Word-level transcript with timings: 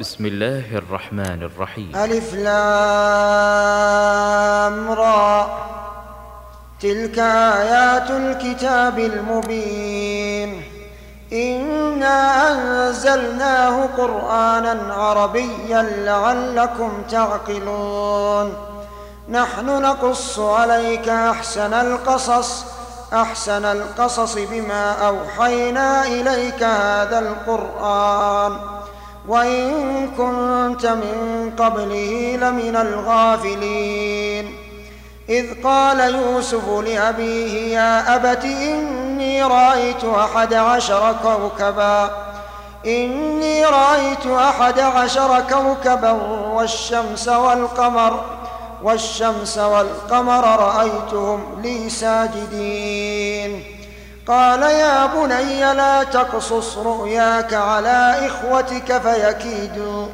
بسم 0.00 0.26
الله 0.26 0.76
الرحمن 0.76 1.42
الرحيم. 1.42 1.92
ألف 1.96 2.34
لام 2.34 2.50
را. 4.90 5.48
تلك 6.80 7.18
آيات 7.18 8.10
الكتاب 8.10 8.98
المبين. 8.98 10.62
إنا 11.32 12.48
أنزلناه 12.52 13.88
قرآنا 13.96 14.94
عربيا 14.94 15.82
لعلكم 15.82 17.02
تعقلون. 17.10 18.54
نحن 19.28 19.66
نقص 19.82 20.38
عليك 20.38 21.08
أحسن 21.08 21.74
القصص 21.74 22.64
أحسن 23.12 23.64
القصص 23.64 24.38
بما 24.50 24.92
أوحينا 24.92 26.06
إليك 26.06 26.62
هذا 26.62 27.18
القرآن. 27.18 28.79
وإن 29.28 30.08
كنت 30.16 30.86
من 30.86 31.52
قبله 31.58 32.38
لمن 32.40 32.76
الغافلين. 32.76 34.54
إذ 35.28 35.62
قال 35.64 36.00
يوسف 36.00 36.68
لأبيه 36.68 37.76
يا 37.76 38.16
أبت 38.16 38.44
إني 38.44 39.42
رأيت 39.42 40.04
أحد 40.04 40.54
عشر 40.54 41.14
كوكبا. 41.22 42.10
إني 42.86 43.64
رأيت 43.64 44.26
أحد 44.26 44.80
عشر 44.80 45.40
كوكبا 45.40 46.12
والشمس 46.52 47.28
والقمر 47.28 48.24
والشمس 48.82 49.58
والقمر 49.58 50.44
رأيتهم 50.60 51.60
لي 51.62 51.90
ساجدين. 51.90 53.69
قال 54.30 54.62
يا 54.62 55.06
بني 55.06 55.74
لا 55.74 56.02
تقصص 56.02 56.78
رؤياك 56.78 57.54
على 57.54 58.26
إخوتك 58.26 58.98
فيكيدوا 58.98 60.06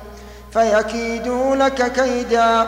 فيكيدوا 0.52 1.56
لك 1.56 1.92
كيدا. 1.92 2.66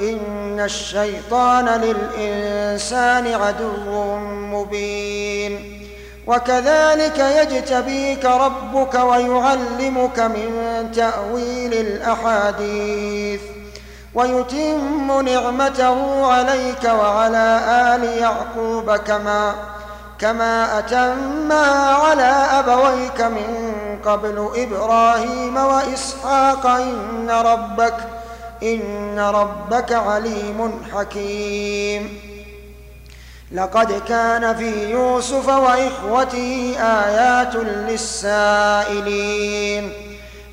إن 0.00 0.60
الشيطان 0.60 1.68
للإنسان 1.68 3.26
عدو 3.26 4.16
مبين. 4.26 5.80
وكذلك 6.26 7.18
يجتبيك 7.18 8.24
ربك 8.24 8.94
ويعلمك 8.94 10.18
من 10.18 10.90
تأويل 10.94 11.74
الأحاديث. 11.74 13.40
ويتم 14.14 15.20
نعمته 15.20 16.26
عليك 16.32 16.84
وعلى 16.84 17.60
آل 17.94 18.04
يعقوب 18.04 18.96
كما 18.96 19.54
كما 20.20 20.78
أتمها 20.78 21.94
على 21.94 22.46
أبويك 22.58 23.20
من 23.20 23.70
قبل 24.04 24.48
إبراهيم 24.54 25.56
وإسحاق 25.56 26.66
إن 26.66 27.30
ربك 27.30 27.94
إن 28.62 29.18
ربك 29.18 29.92
عليم 29.92 30.82
حكيم. 30.94 32.20
لقد 33.52 34.02
كان 34.08 34.56
في 34.56 34.90
يوسف 34.90 35.48
وإخوته 35.48 36.76
آيات 36.80 37.56
للسائلين. 37.88 39.12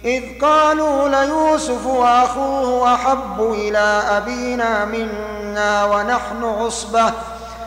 إذ 0.06 0.24
قالوا 0.42 1.10
ليوسف 1.10 1.86
وأخوه 1.86 2.94
أحب 2.94 3.42
إلى 3.42 4.04
أبينا 4.18 4.86
منا 4.86 5.86
ونحن 5.86 6.44
عصبة 6.44 7.14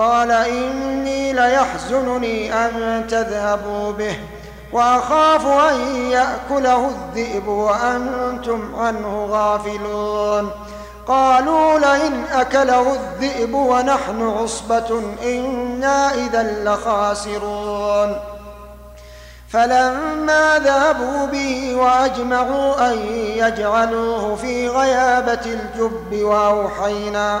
قال 0.00 0.30
إني 0.30 1.32
ليحزنني 1.32 2.54
أن 2.54 3.04
تذهبوا 3.10 3.92
به 3.92 4.16
وأخاف 4.72 5.46
أن 5.46 5.80
يأكله 6.10 6.88
الذئب 6.88 7.48
وأنتم 7.48 8.74
عنه 8.74 9.26
غافلون. 9.30 10.50
قالوا 11.06 11.78
لئن 11.78 12.24
أكله 12.32 12.94
الذئب 12.94 13.54
ونحن 13.54 14.36
عصبة 14.42 15.02
إنا 15.22 16.14
إذا 16.14 16.64
لخاسرون. 16.64 18.16
فلما 19.48 20.58
ذهبوا 20.58 21.26
به 21.26 21.74
وأجمعوا 21.76 22.92
أن 22.92 22.98
يجعلوه 23.14 24.36
في 24.36 24.68
غيابة 24.68 25.46
الجب 25.46 26.22
وأوحينا 26.22 27.40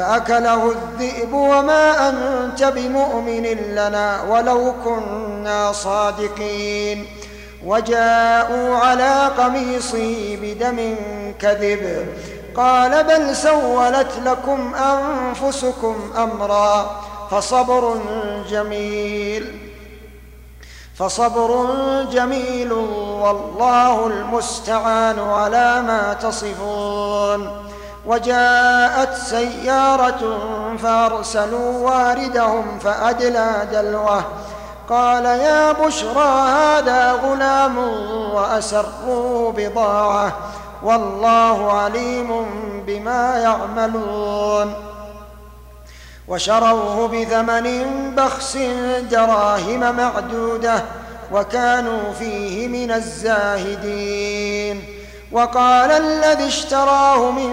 فأكله 0.00 0.72
الذئب 0.72 1.32
وما 1.32 2.08
أنت 2.08 2.64
بمؤمن 2.64 3.42
لنا 3.46 4.22
ولو 4.22 4.74
كنا 4.84 5.72
صادقين. 5.72 7.06
وجاءوا 7.64 8.76
على 8.76 9.30
قميصه 9.38 10.38
بدم 10.42 10.96
كذب. 11.40 12.06
قال 12.56 13.04
بل 13.04 13.36
سولت 13.36 14.12
لكم 14.24 14.74
أنفسكم 14.74 15.96
أمرا. 16.16 17.00
فصبر 17.30 17.96
جميل. 18.50 19.70
فصبر 20.98 21.66
جميل 22.12 22.72
والله 22.72 24.06
المستعان 24.06 25.18
على 25.18 25.82
ما 25.82 26.16
تصفون. 26.22 27.69
وجاءت 28.10 29.14
سيارة 29.14 30.38
فأرسلوا 30.82 31.90
واردهم 31.90 32.78
فأدلى 32.78 33.68
دلوه. 33.72 34.24
قال 34.88 35.24
يا 35.24 35.72
بشرى 35.72 36.50
هذا 36.50 37.12
غلام 37.12 37.78
واسروه 38.34 39.52
بضاعة 39.56 40.36
والله 40.82 41.72
عليم 41.72 42.46
بما 42.86 43.38
يعملون. 43.38 44.74
وشروه 46.28 47.08
بثمن 47.08 48.14
بخس 48.14 48.56
دراهم 49.10 49.96
معدودة 49.96 50.82
وكانوا 51.32 52.12
فيه 52.12 52.68
من 52.68 52.90
الزاهدين. 52.90 54.99
وقال 55.32 55.90
الذي 55.90 56.46
اشتراه 56.46 57.30
من 57.30 57.50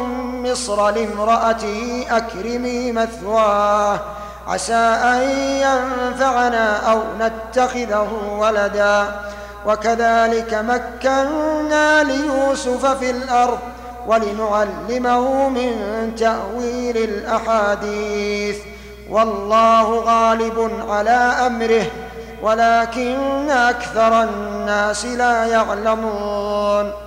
مصر 0.52 0.90
لامرأته 0.90 2.06
أكرمي 2.10 2.92
مثواه 2.92 4.00
عسى 4.48 4.74
أن 4.74 5.22
ينفعنا 5.40 6.92
أو 6.92 7.02
نتخذه 7.20 8.38
ولدا. 8.40 9.20
وكذلك 9.66 10.54
مكنا 10.54 12.04
ليوسف 12.04 12.86
في 12.86 13.10
الأرض 13.10 13.60
ولنعلمه 14.08 15.50
من 15.50 15.72
تأويل 16.16 16.98
الأحاديث. 16.98 18.58
والله 19.10 20.00
غالب 20.00 20.72
على 20.90 21.34
أمره 21.48 21.86
ولكن 22.42 23.50
أكثر 23.50 24.24
الناس 24.24 25.06
لا 25.06 25.46
يعلمون. 25.46 27.06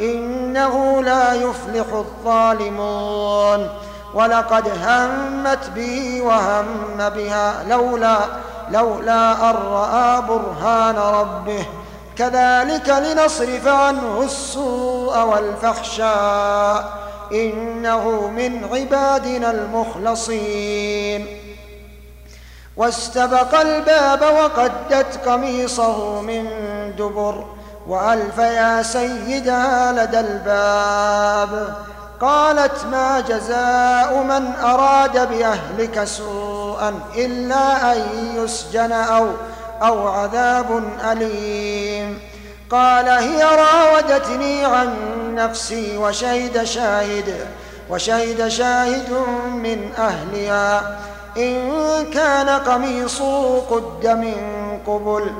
إنه 0.00 1.02
لا 1.02 1.34
يفلح 1.34 1.86
الظالمون. 1.92 3.68
ولقد 4.14 4.68
همت 4.68 5.70
به 5.74 6.22
وهم 6.22 6.66
بها 6.98 7.64
لولا 7.68 8.18
لولا 8.70 9.50
أن 9.50 9.54
رأى 9.54 10.22
برهان 10.22 10.96
ربه. 10.96 11.66
كذلك 12.16 12.88
لنصرف 12.88 13.66
عنه 13.66 14.22
السوء 14.22 15.18
والفحشاء. 15.18 17.02
إنه 17.32 18.30
من 18.36 18.68
عبادنا 18.72 19.50
المخلصين. 19.50 21.26
واستبق 22.76 23.60
الباب 23.60 24.22
وقدت 24.22 25.28
قميصه 25.28 26.20
من 26.20 26.46
دبر. 26.98 27.44
وألف 27.88 28.38
يا 28.38 28.82
سيدها 28.82 29.92
لدى 29.92 30.20
الباب. 30.20 31.74
قالت 32.20 32.84
ما 32.90 33.20
جزاء 33.20 34.22
من 34.22 34.52
أراد 34.64 35.28
بأهلك 35.28 36.04
سوءا 36.04 36.94
إلا 37.16 37.92
أن 37.92 37.98
يسجن 38.36 38.92
أو 38.92 39.26
أو 39.82 40.08
عذاب 40.08 40.82
أليم. 41.12 42.18
قال 42.70 43.08
هي 43.08 43.44
راودتني 43.44 44.64
عن 44.64 44.94
نفسي 45.34 45.96
وشهد 45.96 46.64
شاهد 46.64 47.46
وشهد 47.90 48.48
شاهد 48.48 49.12
من 49.46 49.92
أهلها. 49.98 50.98
إن 51.36 51.72
كان 52.14 52.48
قميصه 52.48 53.60
قد 53.60 54.06
من 54.06 54.36
قبل 54.86 55.32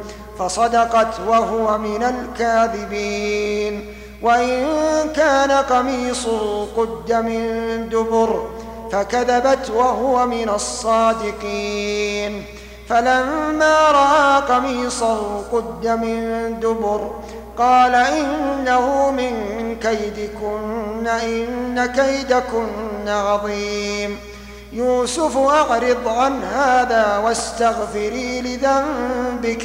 فصدقت 0.42 1.20
وهو 1.28 1.78
من 1.78 2.02
الكاذبين. 2.02 3.94
وإن 4.22 4.66
كان 5.16 5.50
قميصه 5.50 6.66
قد 6.76 7.12
من 7.12 7.88
دبر 7.88 8.46
فكذبت 8.92 9.70
وهو 9.70 10.26
من 10.26 10.48
الصادقين. 10.48 12.44
فلما 12.88 13.90
رأى 13.90 14.42
قميصه 14.42 15.42
قد 15.52 15.86
من 15.86 16.60
دبر 16.60 17.10
قال 17.58 17.94
إنه 17.94 19.10
من 19.10 19.76
كيدكن 19.80 21.06
إن 21.06 21.86
كيدكن 21.86 23.08
عظيم. 23.08 24.18
يوسف 24.72 25.36
أعرض 25.36 26.08
عن 26.08 26.44
هذا 26.44 27.18
واستغفري 27.24 28.40
لذنبك 28.40 29.64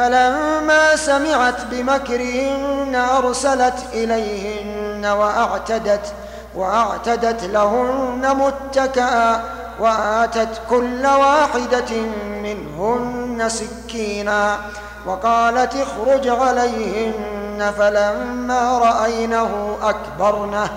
فلما 0.00 0.96
سمعت 0.96 1.64
بمكرهن 1.70 2.94
أرسلت 2.94 3.74
إليهن 3.92 5.06
وأعتدت 5.06 6.12
وأعتدت 6.54 7.44
لهن 7.44 8.36
متكئا 8.36 9.44
وآتت 9.80 10.48
كل 10.70 11.06
واحدة 11.06 12.00
منهن 12.42 13.48
سكينا 13.48 14.56
وقالت 15.06 15.76
اخرج 15.76 16.28
عليهن 16.28 17.72
فلما 17.78 18.78
رأينه 18.78 19.76
أكبرنه 19.82 20.68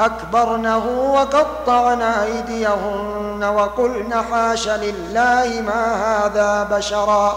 أكبرنه 0.00 0.86
وقطعن 1.14 2.02
أيديهن 2.02 3.44
وقلن 3.44 4.14
حاش 4.30 4.68
لله 4.68 5.62
ما 5.66 5.94
هذا 5.94 6.68
بشرا 6.76 7.36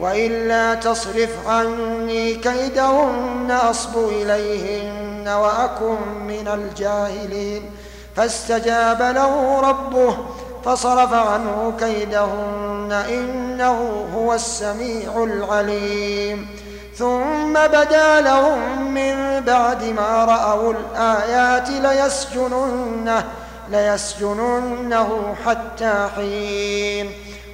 وإلا 0.00 0.74
تصرف 0.74 1.48
عني 1.48 2.34
كيدهن 2.34 3.50
أصب 3.50 4.08
إليهن 4.08 5.28
وأكن 5.28 5.96
من 6.26 6.48
الجاهلين. 6.48 7.62
فاستجاب 8.16 9.02
له 9.02 9.60
ربه 9.60 10.16
فصرف 10.64 11.12
عنه 11.12 11.72
كيدهن 11.80 13.04
إنه 13.08 14.06
هو 14.14 14.34
السميع 14.34 15.24
العليم. 15.24 16.48
ثم 16.96 17.52
بدا 17.52 18.20
لهم 18.20 18.92
من 18.94 19.40
بعد 19.40 19.84
ما 19.84 20.24
رأوا 20.24 20.72
الآيات 20.72 21.70
ليسجننه 21.70 23.24
ليسجننه 23.70 25.34
حتى 25.46 26.08
حين 26.16 27.27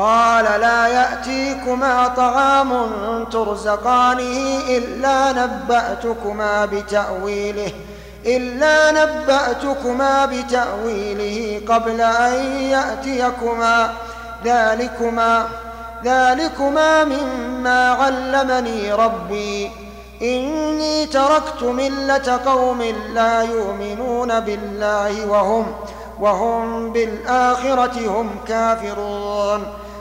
قال 0.00 0.44
لا 0.44 0.86
يأتيكما 0.86 2.08
طعام 2.08 2.84
ترزقانه 3.24 4.58
إلا 4.68 5.32
نبأتكما 5.32 6.66
بتأويله 6.66 7.72
إلا 8.26 8.90
نبأتكما 8.90 10.26
بتأويله 10.26 11.60
قبل 11.68 12.00
أن 12.00 12.34
يأتيكما. 12.62 13.92
ذلكما 14.44 15.44
ذلكما 16.04 17.04
مما 17.04 17.88
علمني 17.90 18.92
ربي. 18.92 19.70
إني 20.22 21.06
تركت 21.06 21.62
ملة 21.62 22.40
قوم 22.46 22.82
لا 23.14 23.42
يؤمنون 23.42 24.40
بالله 24.40 25.26
وهم 25.26 25.66
وهم 26.20 26.92
بالآخرة 26.92 28.08
هم 28.08 28.30
كافرون. 28.48 29.66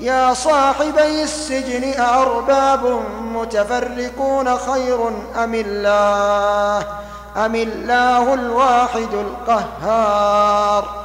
يا 0.00 0.34
صاحبي 0.34 1.22
السجن 1.22 2.00
أأرباب 2.00 3.00
متفرقون 3.20 4.58
خير 4.58 5.08
أم 5.44 5.54
الله؟ 5.54 6.86
أم 7.36 7.54
الله 7.54 8.34
الواحد 8.34 9.14
القهار؟ 9.14 11.04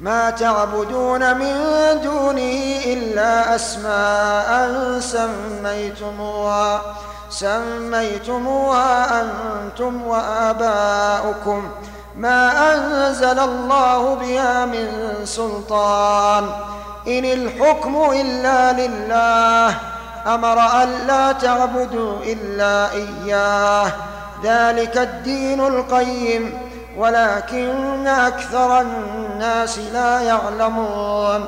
ما 0.00 0.30
تعبدون 0.30 1.38
من 1.38 1.54
دونه 2.02 2.80
إلا 2.86 3.54
أسماء 3.54 5.00
سميتموها 5.00 6.80
سميتموها 7.30 9.20
أنتم 9.20 10.06
وآباؤكم. 10.06 11.70
ما 12.16 12.74
أنزل 12.74 13.38
الله 13.38 14.14
بها 14.14 14.64
من 14.64 14.88
سلطان. 15.24 16.50
إن 17.08 17.24
الحكم 17.24 18.10
إلا 18.10 18.72
لله 18.72 19.76
أمر 20.26 20.82
ألا 20.82 21.32
تعبدوا 21.32 22.18
إلا 22.22 22.92
إياه. 22.92 23.92
ذلك 24.44 24.98
الدين 24.98 25.60
القيم 25.60 26.58
ولكن 26.96 28.06
أكثر 28.06 28.80
الناس 28.80 29.78
لا 29.78 30.20
يعلمون. 30.20 31.44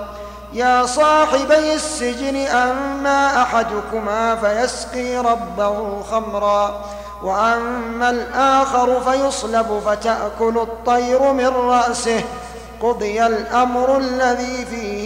يا 0.53 0.87
صاحبي 0.87 1.75
السجن 1.75 2.37
أما 2.37 3.43
أحدكما 3.43 4.37
فيسقي 4.37 5.17
ربه 5.17 6.03
خمرا 6.11 6.85
وأما 7.23 8.11
الآخر 8.11 9.01
فيصلب 9.01 9.83
فتأكل 9.87 10.59
الطير 10.59 11.33
من 11.33 11.49
رأسه. 11.49 12.25
قضي 12.83 13.27
الأمر 13.27 13.97
الذي 13.97 14.67
فيه 14.71 14.86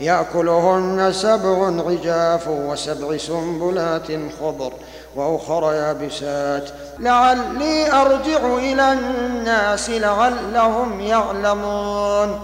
يأكلهن 0.00 1.12
سبع 1.12 1.66
عجاف 1.90 2.48
وسبع 2.48 3.16
سنبلات 3.16 4.06
خضر 4.40 4.72
وأخر 5.16 5.72
يابسات. 5.72 6.70
لعلي 6.98 7.92
أرجع 7.92 8.56
إلى 8.56 8.92
الناس 8.92 9.90
لعلهم 9.90 11.00
يعلمون. 11.00 12.40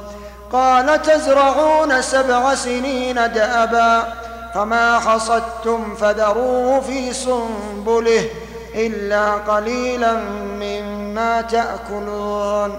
قال 0.52 1.02
تزرعون 1.02 2.02
سبع 2.02 2.54
سنين 2.54 3.14
دأبا 3.14 4.12
فما 4.54 4.98
حصدتم 4.98 5.94
فذروه 5.94 6.80
في 6.80 7.12
سنبله 7.12 8.28
إلا 8.74 9.32
قليلا 9.32 10.12
مما 10.60 11.40
تأكلون. 11.40 12.78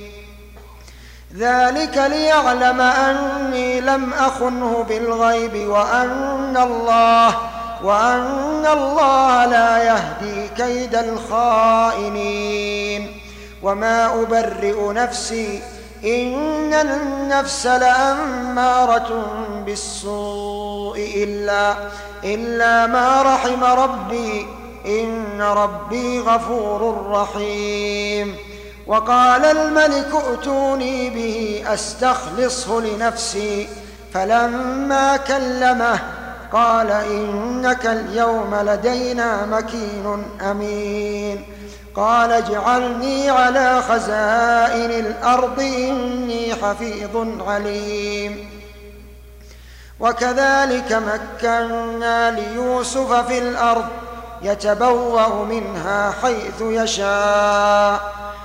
ذلك 1.37 1.97
ليعلم 1.97 2.81
أني 2.81 3.81
لم 3.81 4.13
أخنه 4.13 4.85
بالغيب 4.89 5.69
وأن 5.69 6.57
الله 6.57 7.37
وأن 7.83 8.65
الله 8.65 9.45
لا 9.45 9.83
يهدي 9.83 10.47
كيد 10.57 10.95
الخائنين. 10.95 12.41
وما 13.63 14.21
أبرئ 14.21 14.93
نفسي 14.93 15.61
إن 16.03 16.73
النفس 16.73 17.67
لأمارة 17.67 19.25
بالسوء 19.65 21.13
إلا 21.15 21.75
إلا 22.23 22.87
ما 22.87 23.21
رحم 23.21 23.63
ربي 23.63 24.47
إن 24.85 25.41
ربي 25.41 26.19
غفور 26.19 27.07
رحيم. 27.11 28.50
وقال 28.91 29.45
الملك 29.45 30.07
ائتوني 30.27 31.09
به 31.09 31.63
أستخلصه 31.73 32.81
لنفسي 32.81 33.67
فلما 34.13 35.17
كلمه 35.17 35.99
قال 36.53 36.91
إنك 36.91 37.85
اليوم 37.85 38.55
لدينا 38.55 39.45
مكين 39.45 40.25
أمين 40.41 41.43
قال 41.95 42.31
اجعلني 42.31 43.29
على 43.29 43.81
خزائن 43.81 45.05
الأرض 45.05 45.59
إني 45.59 46.55
حفيظ 46.55 47.41
عليم 47.47 48.49
وكذلك 49.99 50.93
مكنا 50.93 52.31
ليوسف 52.31 53.27
في 53.27 53.37
الأرض 53.37 53.85
يتبوأ 54.41 55.45
منها 55.45 56.13
حيث 56.21 56.61
يشاء 56.61 58.20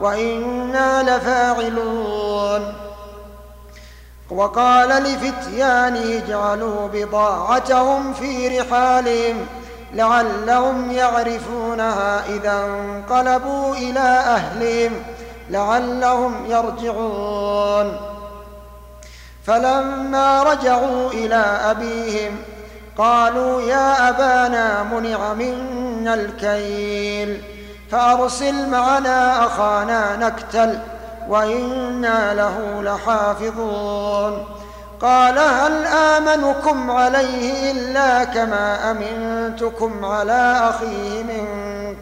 وإنا 0.00 1.16
لفاعلون. 1.16 2.74
وقال 4.30 4.88
لفتيانه 4.88 6.24
اجعلوا 6.24 6.88
بضاعتهم 6.88 8.12
في 8.12 8.58
رحالهم 8.58 9.46
لعلهم 9.94 10.90
يعرفونها 10.90 12.26
إذا 12.28 12.64
انقلبوا 12.66 13.74
إلى 13.74 14.00
أهلهم 14.00 14.92
لعلهم 15.50 16.46
يرجعون. 16.48 17.96
فلما 19.46 20.42
رجعوا 20.42 21.10
إلى 21.10 21.44
أبيهم 21.70 22.36
قالوا 22.98 23.62
يا 23.62 24.08
أبانا 24.08 24.82
منع 24.82 25.34
منا 25.34 26.14
الكيل. 26.14 27.57
فأرسل 27.90 28.70
معنا 28.70 29.46
أخانا 29.46 30.16
نكتل 30.16 30.78
وإنا 31.28 32.34
له 32.34 32.82
لحافظون. 32.82 34.44
قال 35.00 35.38
هل 35.38 35.86
آمنكم 35.86 36.90
عليه 36.90 37.70
إلا 37.70 38.24
كما 38.24 38.90
أمنتكم 38.90 40.04
على 40.04 40.70
أخيه 40.70 41.22
من 41.22 41.46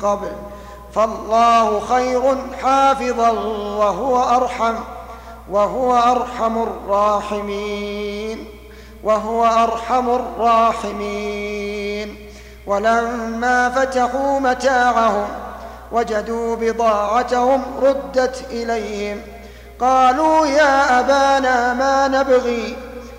قبل؟ 0.02 0.32
فالله 0.94 1.80
خير 1.80 2.36
حافظا 2.62 3.30
وهو 3.78 4.36
أرحم 4.36 4.74
وهو 5.50 5.98
أرحم 5.98 6.62
الراحمين 6.62 8.44
وهو 9.04 9.46
أرحم 9.46 10.08
الراحمين. 10.08 12.16
ولما 12.66 13.70
فتحوا 13.70 14.40
متاعهم 14.40 15.45
وجدوا 15.92 16.56
بضاعتهم 16.56 17.62
ردت 17.82 18.44
إليهم. 18.50 19.22
قالوا 19.80 20.46
يا 20.46 21.00
أبانا 21.00 21.74
ما 21.74 22.08
نبغي؟ 22.08 22.76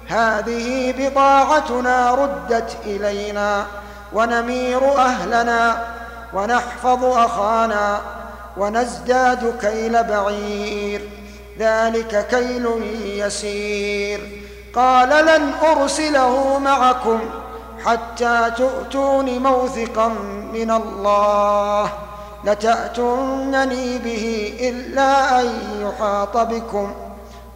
هذه 0.07 0.93
بضاعتنا 0.97 2.11
ردت 2.15 2.77
إلينا 2.85 3.65
ونمير 4.13 4.97
أهلنا 4.97 5.87
ونحفظ 6.33 7.03
أخانا 7.03 8.01
ونزداد 8.57 9.57
كيل 9.61 10.03
بعير. 10.03 11.09
ذلك 11.59 12.27
كيل 12.27 12.67
يسير. 13.03 14.43
قال 14.75 15.25
لن 15.25 15.51
أرسله 15.63 16.59
معكم 16.59 17.19
حتى 17.85 18.51
تؤتون 18.57 19.39
موثقا 19.39 20.07
من 20.53 20.71
الله. 20.71 21.91
لتأتونني 22.47 23.97
به 23.97 24.53
إلا 24.59 25.41
أن 25.41 25.45
يحاط 25.81 26.37
بكم. 26.37 26.93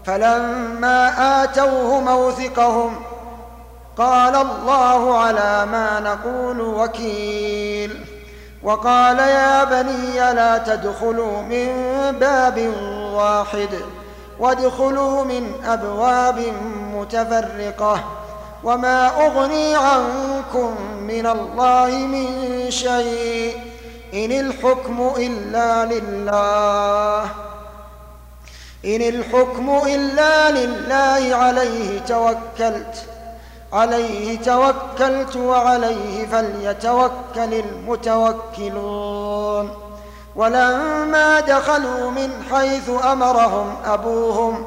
فلما 0.06 1.44
آتوه 1.44 2.00
موثقهم 2.00 2.96
قال 3.98 4.36
الله 4.36 5.18
على 5.18 5.66
ما 5.72 6.00
نقول 6.00 6.62
وكيل. 6.62 8.06
وقال 8.64 9.20
يا 9.20 9.64
بني 9.64 10.34
لا 10.34 10.58
تدخلوا 10.58 11.42
من 11.42 11.72
باب 12.20 12.74
واحد 13.14 13.70
وادخلوا 14.40 15.24
من 15.24 15.54
أبواب 15.66 16.54
متفرقة. 16.96 18.04
وما 18.64 19.26
أغني 19.26 19.76
عنكم 19.76 20.76
من 21.08 21.28
الله 21.28 21.88
من 21.88 22.28
شيء. 22.72 23.71
إن 24.14 24.32
الحكم 24.32 25.12
إلا 25.18 25.86
لله. 25.86 27.24
إن 28.86 29.02
الحكم 29.02 29.82
إلا 29.86 30.52
لله 30.52 31.36
عليه 31.36 32.00
توكلت. 32.00 33.06
عليه 33.74 34.40
توكلت 34.40 35.36
وعليه 35.36 36.28
فليتوكل 36.28 37.54
المتوكلون. 37.54 38.98
ولما 40.36 41.40
دخلوا 41.40 42.12
من 42.12 42.44
حيث 42.52 42.90
أمرهم 43.12 43.76
أبوهم. 43.86 44.66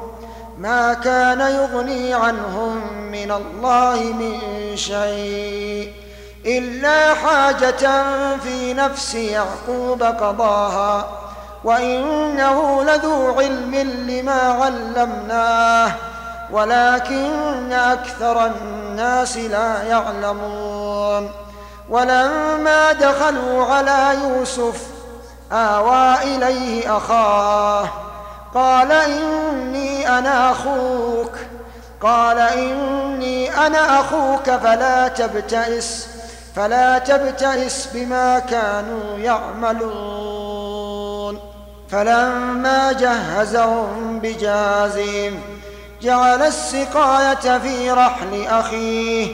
ما 0.57 0.93
كان 0.93 1.39
يغني 1.39 2.13
عنهم 2.13 2.81
من 3.11 3.31
الله 3.31 3.99
من 4.03 4.39
شيء. 4.75 6.04
إلا 6.45 7.13
حاجة 7.13 8.03
في 8.43 8.73
نفس 8.73 9.15
يعقوب 9.15 10.03
قضاها 10.03 11.07
وإنه 11.63 12.83
لذو 12.83 13.39
علم 13.39 13.75
لما 14.09 14.41
علمناه 14.41 15.91
ولكن 16.51 17.71
أكثر 17.71 18.45
الناس 18.45 19.37
لا 19.37 19.83
يعلمون. 19.83 21.31
ولما 21.89 22.93
دخلوا 22.93 23.65
على 23.65 24.17
يوسف 24.23 24.81
آوى 25.51 26.15
إليه 26.23 26.97
أخاه 26.97 27.89
قال 28.53 28.91
إني 28.91 30.17
أنا 30.17 30.51
أخوك 30.51 31.31
قال 32.01 32.39
إني 32.39 33.67
أنا 33.67 33.99
أخوك 33.99 34.49
فلا 34.49 35.07
تبتئس. 35.07 36.14
فلا 36.55 36.97
تبتئس 36.97 37.89
بما 37.93 38.39
كانوا 38.39 39.17
يعملون. 39.17 40.85
فلما 41.89 42.91
جهزهم 42.91 44.19
بجازهم 44.19 45.39
جعل 46.01 46.41
السقاية 46.41 47.57
في 47.57 47.91
رحل 47.91 48.47
أخيه 48.47 49.27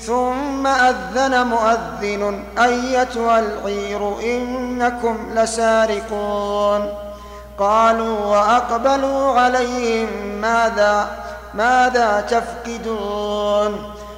ثم 0.00 0.66
أذن 0.66 1.46
مؤذن 1.46 2.44
أيتها 2.58 3.38
العير 3.38 4.20
إنكم 4.20 5.16
لسارقون. 5.34 6.94
قالوا 7.58 8.18
وأقبلوا 8.26 9.40
عليهم 9.40 10.08
ماذا 10.40 11.08
ماذا 11.54 12.20
تفقدون؟ 12.20 13.97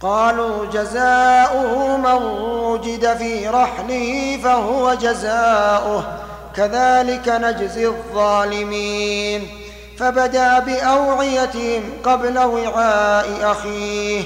قالوا 0.00 0.66
جزاؤه 0.66 1.96
من 1.96 2.22
وجد 2.62 3.16
في 3.16 3.48
رحله 3.48 4.38
فهو 4.44 4.94
جزاؤه. 4.94 6.04
كذلك 6.56 7.28
نجزي 7.28 7.86
الظالمين. 7.86 9.48
فبدأ 9.98 10.58
بأوعيتهم 10.58 11.82
قبل 12.04 12.38
وعاء 12.38 13.26
أخيه 13.42 14.22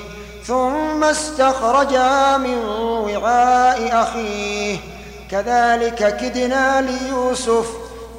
ثم 0.46 1.04
استخرجا 1.04 2.36
من 2.36 2.58
وعاء 2.84 4.02
أخيه. 4.02 4.78
كذلك 5.30 6.16
كدنا 6.16 6.80
ليوسف 6.80 7.66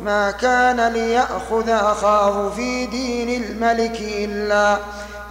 ما 0.03 0.31
كان 0.31 0.87
ليأخذ 0.87 1.69
أخاه 1.69 2.49
في 2.49 2.85
دين 2.85 3.43
الملك 3.43 4.01
إلا 4.01 4.77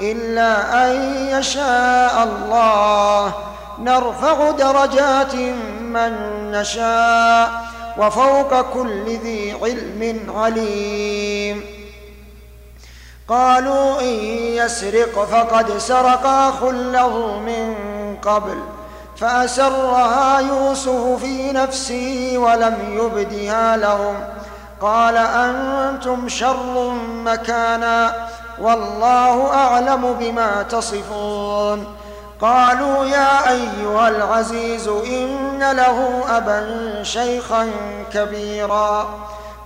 إلا 0.00 0.84
أن 0.86 1.14
يشاء 1.28 2.22
الله. 2.22 3.34
نرفع 3.78 4.50
درجات 4.50 5.34
من 5.80 6.12
نشاء 6.50 7.50
وفوق 7.98 8.60
كل 8.60 9.04
ذي 9.04 9.56
علم 9.62 10.30
عليم. 10.36 11.64
قالوا 13.28 14.00
إن 14.00 14.14
يسرق 14.60 15.24
فقد 15.24 15.78
سرق 15.78 16.26
أخ 16.26 16.64
له 16.64 17.38
من 17.38 17.76
قبل 18.22 18.58
فأسرها 19.16 20.40
يوسف 20.40 21.20
في 21.20 21.52
نفسه 21.52 22.32
ولم 22.36 22.76
يبدها 22.92 23.76
لهم. 23.76 24.14
قال 24.80 25.16
أنتم 25.16 26.28
شر 26.28 26.90
مكانا. 27.24 28.28
والله 28.60 29.54
أعلم 29.54 30.16
بما 30.20 30.62
تصفون. 30.62 31.96
قالوا 32.40 33.04
يا 33.04 33.50
أيها 33.50 34.08
العزيز 34.08 34.88
إن 34.88 35.72
له 35.72 36.24
أبا 36.28 37.02
شيخا 37.02 37.70
كبيرا 38.12 39.08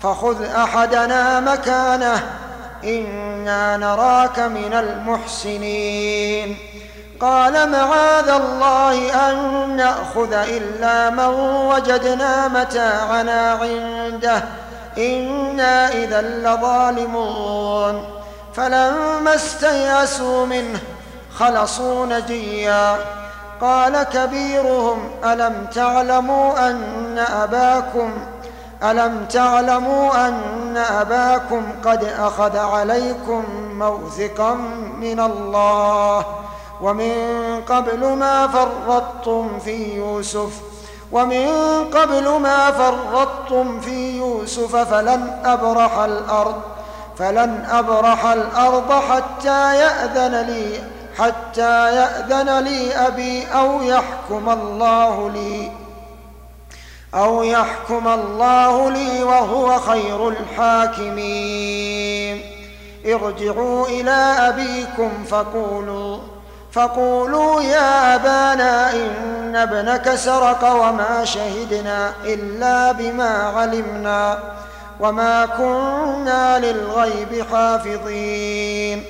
فخذ 0.03 0.45
أحدنا 0.45 1.41
مكانه 1.41 2.23
إنا 2.85 3.77
نراك 3.77 4.39
من 4.39 4.73
المحسنين. 4.73 6.57
قال 7.21 7.71
معاذ 7.71 8.29
الله 8.29 9.31
أن 9.31 9.37
نأخذ 9.77 10.33
إلا 10.33 11.11
من 11.11 11.35
وجدنا 11.69 12.49
متاعنا 12.49 13.53
عنده 13.53 14.43
إنا 14.99 15.89
إذا 15.89 16.23
لظالمون. 16.23 18.24
فلما 18.57 19.35
استيأسوا 19.35 20.47
منه 20.47 20.81
خلصوا 21.35 22.07
نجيا. 22.07 22.97
قال 23.61 24.03
كبيرهم 24.03 25.11
ألم 25.25 25.67
تعلموا 25.75 26.71
أن 26.71 27.19
أباكم 27.19 28.11
ألم 28.83 29.27
تعلموا 29.33 30.29
أن 30.29 30.77
أباكم 30.77 31.63
قد 31.85 32.05
أخذ 32.05 32.57
عليكم 32.57 33.45
موثقا 33.73 34.55
من 35.01 35.21
الله؟ 35.21 36.27
ومن 36.83 37.15
قبل 37.69 38.07
ما 38.07 38.49
فرطتم 38.49 39.59
في 39.59 39.97
يوسف 39.97 40.51
ومن 41.13 41.49
قبل 41.95 42.29
ما 42.29 42.71
فرطتم 42.71 43.81
في 43.81 44.19
يوسف 44.19 44.77
فلن 44.77 45.41
أبرح 45.45 45.99
الأرض. 45.99 46.74
فلن 47.19 47.67
أبرح 47.71 48.27
الأرض 48.27 48.93
حتى 48.93 49.77
يأذن 49.77 50.47
لي 50.47 50.95
حتى 51.19 51.95
يأذن 51.95 52.59
لي 52.59 52.97
أبي 52.97 53.47
أو 53.47 53.83
يحكم 53.83 54.51
الله 54.51 55.31
لي. 55.31 55.73
أو 57.15 57.43
يحكم 57.43 58.09
الله 58.09 58.91
لي 58.91 59.23
وهو 59.23 59.79
خير 59.79 60.29
الحاكمين. 60.29 61.75
ارجعوا 63.07 63.87
إلى 63.87 64.37
أبيكم 64.39 65.25
فقولوا 65.31 66.19
فقولوا 66.73 67.63
يا 67.63 68.15
أبانا 68.15 68.93
إن 68.93 69.57
ابنك 69.57 70.15
سرق 70.15 70.65
وما 70.65 71.25
شهدنا 71.25 72.13
إلا 72.25 72.93
بما 72.93 73.53
علمنا. 73.57 74.39
وما 75.01 75.47
كنا 75.47 76.59
للغيب 76.59 77.45
حافظين 77.53 79.05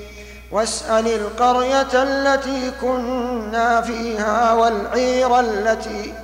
واسأل 0.52 1.06
القرية 1.08 2.02
التي 2.02 2.70
كنا 2.80 3.80
فيها 3.80 4.52
والعير 4.52 5.40
التي 5.40 6.14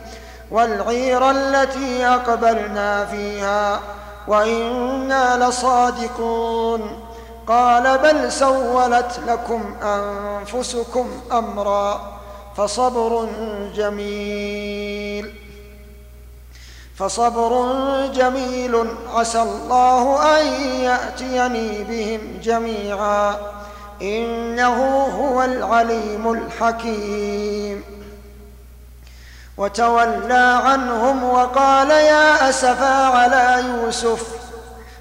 والعير 0.51 1.31
التي 1.31 2.07
أقبلنا 2.07 3.05
فيها 3.07 3.81
وإنا 4.29 5.49
لصادقون 5.49 7.01
قال 7.47 7.99
بل 7.99 8.33
سولت 8.33 9.21
لكم 9.27 9.75
أنفسكم 9.83 11.09
أمرا 11.33 12.01
فصبر 12.57 13.29
جميل 13.75 15.50
فصبر 17.01 17.73
جميل 18.15 18.87
عسى 19.15 19.43
الله 19.43 20.23
أن 20.41 20.47
يأتيني 20.63 21.85
بهم 21.85 22.21
جميعا. 22.43 23.37
إنه 24.03 25.05
هو 25.05 25.43
العليم 25.43 26.33
الحكيم. 26.33 27.85
وتولى 29.57 30.61
عنهم 30.65 31.25
وقال 31.25 31.91
يا 31.91 32.49
أسفا 32.49 33.07
على 33.07 33.65
يوسف 33.69 34.27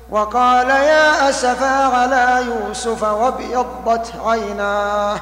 وقال 0.09 0.69
يا 0.69 1.29
أسفا 1.29 1.85
على 1.85 2.45
يوسف 2.45 3.03
وابيضت 3.03 4.13
عيناه. 4.25 5.19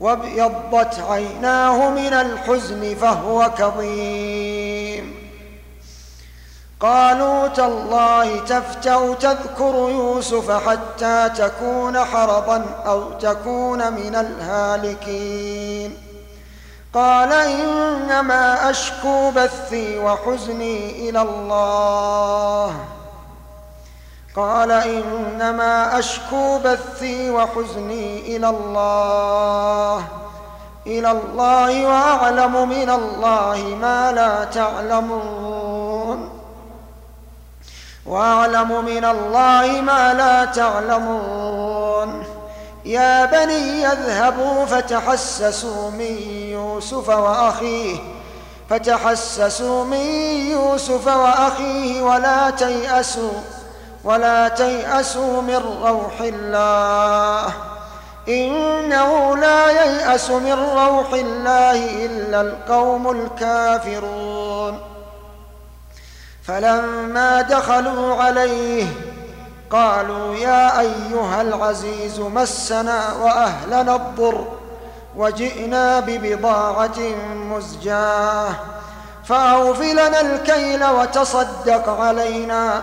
وابيضت 0.00 0.98
عيناه 1.10 1.90
من 1.90 2.12
الحزن 2.12 2.94
فهو 2.94 3.50
كظيم. 3.58 5.30
قالوا 6.80 7.48
تالله 7.48 8.38
تفتأ 8.38 9.14
تذكر 9.14 9.74
يوسف 9.74 10.68
حتى 10.68 11.30
تكون 11.36 12.04
حرضا 12.04 12.64
أو 12.86 13.12
تكون 13.12 13.92
من 13.92 14.14
الهالكين. 14.14 15.98
قال 16.94 17.32
إنما 17.32 18.70
أشكو 18.70 19.30
بثي 19.30 19.98
وحزني 19.98 21.08
إلى 21.08 21.22
الله. 21.22 22.74
قال 24.36 24.70
إنما 24.70 25.98
أشكو 25.98 26.58
بثي 26.58 27.30
وحزني 27.30 28.36
إلى 28.36 28.48
الله 28.48 30.04
إلى 30.86 31.10
الله 31.10 31.86
وأعلم 31.86 32.68
من 32.68 32.90
الله 32.90 33.76
ما 33.80 34.12
لا 34.12 34.44
تعلمون. 34.44 36.30
وأعلم 38.06 38.84
من 38.84 39.04
الله 39.04 39.80
ما 39.80 40.14
لا 40.14 40.44
تعلمون. 40.44 42.24
يا 42.84 43.26
بني 43.26 43.86
اذهبوا 43.86 44.64
فتحسسوا 44.64 45.90
من 45.90 46.16
يوسف 46.52 47.08
وأخيه 47.08 47.96
فتحسسوا 48.70 49.84
من 49.84 50.06
يوسف 50.50 51.06
وأخيه 51.06 52.02
ولا 52.02 52.50
تيأسوا. 52.50 53.59
ولا 54.04 54.48
تيأسوا 54.48 55.42
من 55.42 55.56
روح 55.82 56.20
الله. 56.20 57.52
إنه 58.28 59.36
لا 59.36 59.70
ييأس 59.70 60.30
من 60.30 60.52
روح 60.52 61.12
الله 61.12 62.06
إلا 62.06 62.40
القوم 62.40 63.10
الكافرون. 63.10 64.80
فلما 66.44 67.42
دخلوا 67.42 68.22
عليه 68.22 68.86
قالوا 69.70 70.34
يا 70.34 70.80
أيها 70.80 71.42
العزيز 71.42 72.20
مسنا 72.20 73.12
وأهلنا 73.12 73.96
الضر 73.96 74.44
وجئنا 75.16 76.00
ببضاعة 76.00 76.98
مزجاة. 77.34 78.54
فأوف 79.24 79.80
لنا 79.80 80.20
الكيل 80.20 80.84
وتصدق 80.84 81.88
علينا. 81.88 82.82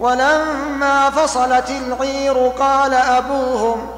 ولما 0.00 1.10
فصلت 1.10 1.70
العير 1.70 2.48
قال 2.48 2.94
أبوهم 2.94 3.90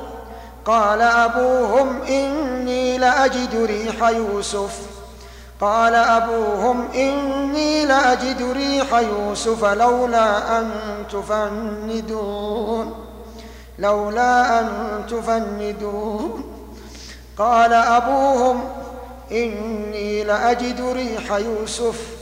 قال 0.64 1.02
أبوهم 1.02 2.02
إني 2.02 2.98
لأجد 2.98 3.64
ريح 3.64 4.08
يوسف. 4.08 4.78
قال 5.60 5.94
أبوهم 5.94 6.88
إني 6.94 7.84
لأجد 7.84 8.42
ريح 8.52 8.94
يوسف 8.94 9.64
لولا 9.64 10.58
أن 10.58 10.70
تفندون 11.12 12.94
لولا 13.78 14.60
أن 14.60 14.68
تفندون. 15.10 16.44
قال 17.38 17.72
أبوهم 17.72 18.64
إني 19.32 20.24
لأجد 20.24 20.80
ريح 20.80 21.32
يوسف 21.32 22.21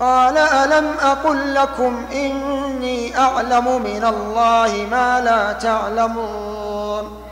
قال 0.00 0.38
ألم 0.38 0.94
أقل 1.00 1.54
لكم 1.54 2.06
إني 2.12 3.18
أعلم 3.18 3.82
من 3.82 4.04
الله 4.04 4.86
ما 4.90 5.20
لا 5.20 5.52
تعلمون؟ 5.52 7.24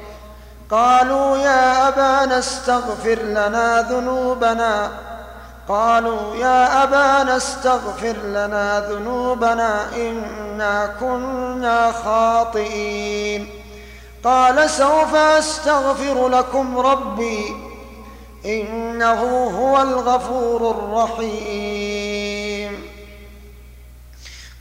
قالوا 0.71 1.37
يا 1.37 1.89
أبانا 1.89 2.39
استغفر 2.39 3.19
لنا 3.23 3.87
ذنوبنا. 3.91 4.91
قالوا 5.69 6.37
يا 6.37 6.83
أبانا 6.83 7.37
استغفر 7.37 8.17
لنا 8.25 8.81
ذنوبنا 8.81 9.95
إنا 9.97 10.91
كنا 11.01 11.93
خاطئين. 11.93 13.49
قال 14.25 14.71
سوف 14.71 15.15
أستغفر 15.15 16.29
لكم 16.29 16.79
ربي 16.79 17.57
إنه 18.45 19.51
هو 19.59 19.83
الغفور 19.83 20.71
الرحيم. 20.71 21.86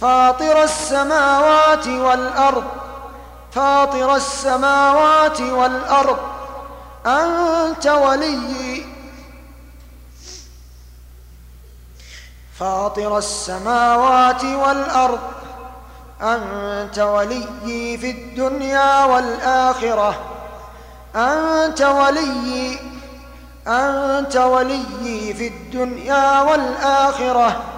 فاطر 0.00 0.62
السماوات 0.62 1.86
والأرض 1.86 2.64
فاطر 3.52 4.14
السماوات 4.14 5.40
والأرض 5.40 6.18
أنت 7.06 7.86
وليي 7.86 8.86
فاطر 12.58 13.18
السماوات 13.18 14.44
والأرض 14.44 15.20
أنت 16.22 16.98
وليي 16.98 17.98
في 17.98 18.10
الدنيا 18.10 19.04
والآخرة. 19.04 20.14
أنت 21.16 21.82
وليي 21.82 22.78
أنت 23.66 24.36
وليي 24.36 25.34
في 25.34 25.46
الدنيا 25.48 26.42
والآخرة. 26.42 27.77